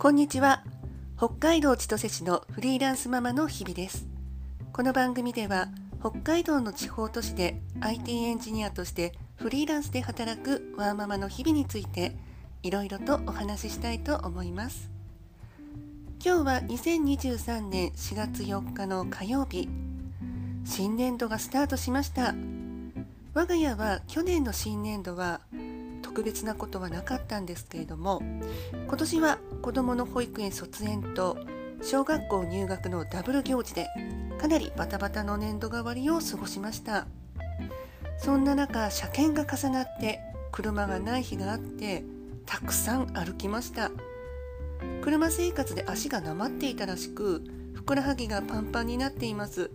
[0.00, 0.64] こんにちは。
[1.18, 4.06] 北海道千歳市のフリーランスママの日々です。
[4.72, 5.68] この番組では
[6.00, 12.16] 北海道の地方都市で IT エンジニアとしてフリーランスで働くワーママの日々について
[12.62, 14.88] いろいろとお話ししたいと思います。
[16.24, 19.68] 今日は2023年4月4日の火曜日。
[20.64, 22.34] 新年度がスタートしました。
[23.34, 25.42] 我が家は去年の新年度は
[26.10, 28.20] 特別なことはなかったんですけれども
[28.72, 31.38] 今年は子どもの保育園卒園と
[31.82, 33.86] 小学校入学のダブル行事で
[34.40, 37.06] かなりバタバタの年度替わりを過ごしました。
[38.18, 40.18] そんな中車検が重なって
[40.50, 42.02] 車がない日があって
[42.44, 43.92] たくさん歩きました。
[45.02, 49.70] 車生活で足がなまっていたらしくふくらはぎがパンパンになっています。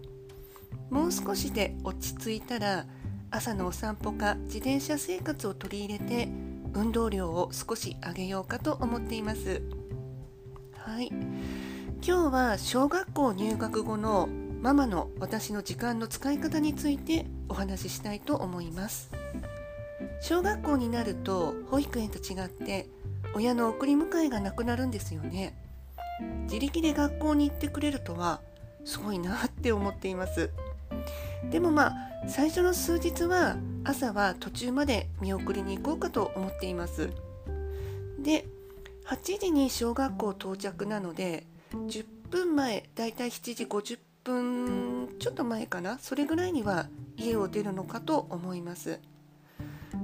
[0.90, 2.88] もう少しで落ち着いたら
[3.36, 6.30] 朝のお散歩か自転車生活を取り入れて
[6.74, 9.62] 運動量を少し上げようかと思っています。
[10.78, 11.10] はい。
[12.02, 14.30] 今日は小学校入学後の
[14.62, 19.12] ママの私の時間の使い方についてお話ししたいと思います。
[20.22, 22.88] 小学校になると保育園と違って
[23.34, 25.58] 親の送り迎えがなくなるんですよね。
[26.44, 28.40] 自力で学校に行ってくれるとは
[28.86, 30.52] すごいなって思っています。
[31.52, 37.10] でもまあ最初の数日は朝は途中まで見送りに行こうかと思っています。
[38.20, 38.46] で
[39.06, 45.98] 8時に小学校到着なので10分前だいたい7時50分ちょっと前かな？
[46.00, 49.00] それぐらいには家を出るのかと思います。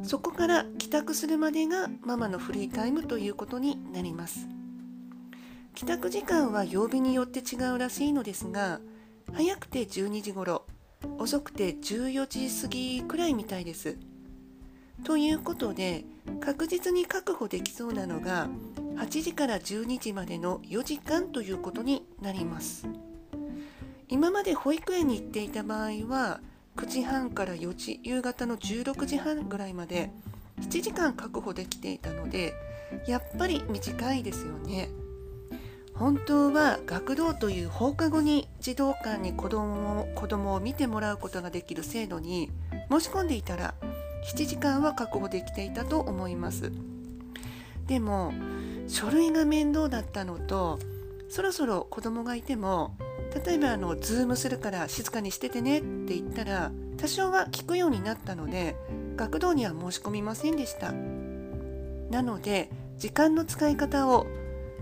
[0.04, 4.48] そこから帰宅するまでがママのフリータイムということになります。
[5.74, 8.80] 帰宅時間は曜日によって違うらしいのですが
[9.34, 10.61] 早くて12時頃
[11.22, 13.96] 遅くて14時過ぎくらいみたいです。
[15.04, 16.04] ということで
[16.40, 18.48] 確実に確保できそうなのが
[18.96, 22.88] 8時から12時までの4時間ということになります。
[24.10, 26.42] 今まで保育園に行っていた場合は
[26.76, 30.10] 9時半から4時夕方の16時半ぐらいまで
[30.62, 32.56] 7時間確保できていたので
[33.08, 34.90] やっぱり短いですよね。
[35.96, 42.50] 本当は学童という放課後に児童館に子供子供を見てもらうことができる制度に
[42.90, 43.74] 申し込んでいたら
[44.34, 46.72] 7時間は確保できていたと思います。
[47.88, 48.34] でも
[48.88, 50.80] 書類が面倒だったのと
[51.30, 52.96] そろそろ子供がいても
[53.46, 58.76] 例えばあのズームするから静かにしててねって言ったら多少は聞くようになったので
[59.16, 60.92] 学童には申し込みませんでした。
[60.92, 64.28] なので時間の使い方を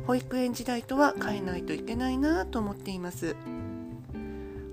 [0.10, 3.36] 保育園時代とは変えないといけないなと思っています。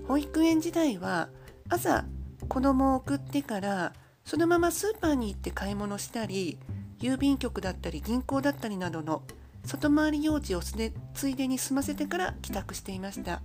[0.07, 1.29] 保育園時代は
[1.69, 2.05] 朝
[2.49, 3.93] 子供を送ってから
[4.25, 6.57] そのままスーパーに行って買い物したり
[6.99, 9.21] 郵便局だったり銀行だったりなどの
[9.63, 13.43] 外回り用事をついでに済ませてから帰宅していました。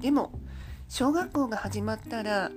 [0.00, 0.32] でも
[0.88, 2.50] 小学校が始まったら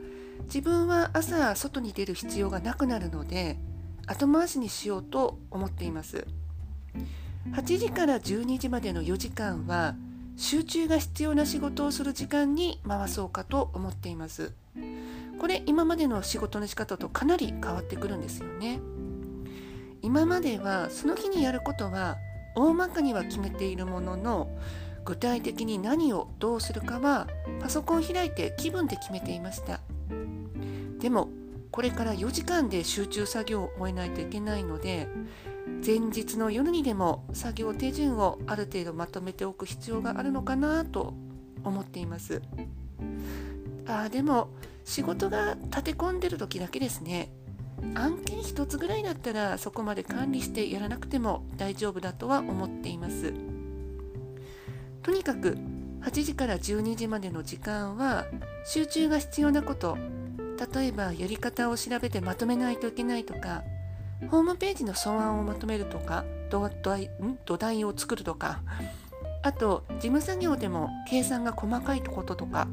[0.45, 3.59] 自分は朝外に出る必要がなくなるので
[4.07, 6.25] 後回しにしようと思っています。
[7.51, 9.95] 8時から12時までの4時間は
[10.35, 14.51] 集中が必要な仕事をする時間に回そうかと思っています。
[15.39, 18.79] これ今までの仕事の仕方とかなり変わってくるんですよね。
[20.01, 22.17] 今まではその日にやることは
[22.55, 24.49] 大まかには決めているものの
[25.03, 27.27] 具体的に何をどうするかは
[27.61, 29.79] パソコンを開いて気分で決めていました。
[30.99, 31.29] でも
[31.71, 35.07] これから4時間で集中作業を終えないといけないので
[35.85, 41.13] 前日の夜にでも作業手順をある程度まとめておく必要があるのかなと
[41.63, 42.41] 思っています。
[43.87, 44.49] あでも
[44.83, 47.31] 仕事が立て込んでる時だけですね。
[47.95, 53.33] 案件1つぐらいだったらそこまで管理してやらなくても大丈夫だとは思っています。
[55.01, 55.57] とにかく
[56.01, 58.25] 8時から12時までの時間は
[58.65, 59.97] 集中が必要なこと。
[60.73, 63.63] 例えばやり方を調べてまとめないといけないとか
[64.29, 67.09] ホームページの素案をまとめるとか土台
[67.45, 68.61] 土台を作るとか
[69.43, 72.67] あと事務作業でも計算が細かいこととか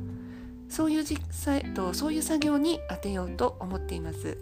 [0.68, 4.38] そういう実際とそういう作業に当てようと思っています。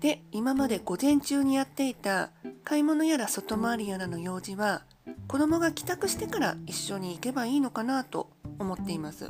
[0.00, 2.30] で今まで午前中にやっていた
[2.64, 4.82] 買い物やら外回りやらの用事は
[5.28, 8.28] 子供が帰宅してから一緒に行けばいいのかなと
[8.58, 9.28] 思っています。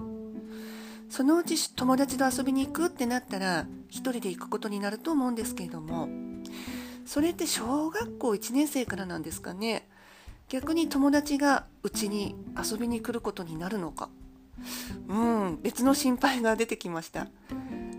[1.10, 6.08] そのうち友達と遊びに行くってなったら一人で行くことになると思うんですけれども
[7.04, 9.86] それって小学校1年生からなんですかね。
[10.48, 14.08] 逆に友達がうちに遊びに来ることになるのか。
[15.08, 17.26] うん別の心配が出てきました。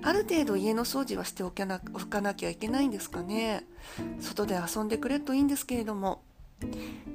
[0.01, 3.66] ある程度家の掃除はしておかなおかなきゃいけないんですかね。
[4.22, 6.22] 外で遊んでくれるといいんですけれども。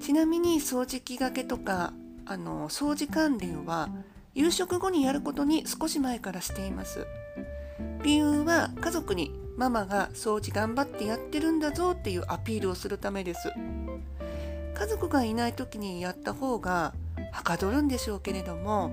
[0.01, 1.95] ちなみに掃除機がけとか
[2.27, 3.89] あの掃除関連は
[4.35, 7.07] 夕食後にやることに少し前からしています。
[8.03, 13.53] 理由は家族にママが掃除頑張ってやってるんだぞっていうアピールをするためです。
[14.75, 16.95] 家族がいない時にやった方が
[17.33, 18.93] はかどるんでしょうけれども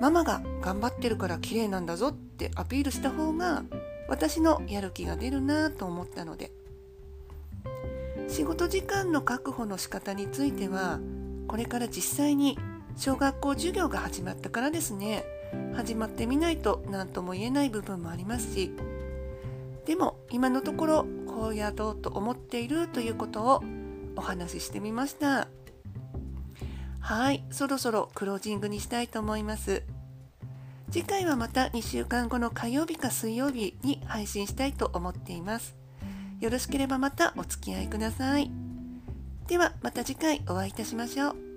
[0.00, 3.62] ママが頑張ってるから綺麗なんだぞってアピールした方が
[4.08, 6.50] 私のやる気が出るなと思ったので。
[8.28, 11.00] 仕事時間の確保の仕方については
[11.48, 12.58] これから実際に
[12.96, 15.24] 小学校授業が始まったからですね。
[15.74, 18.72] 始まってみないと何とも言えない部分もありますし
[19.86, 23.62] でも今のところこうやろうと思っているということを
[24.16, 25.48] お話ししてみました。
[27.00, 29.82] はいそろそろクロージングにしたいと思います。
[30.90, 35.74] 次回はまた2週間後の火曜日か水曜日に配信したいと思っています。
[36.40, 38.50] よろしければまたお付き合いください。
[39.46, 41.47] ではまた次回お会いいたしましょう。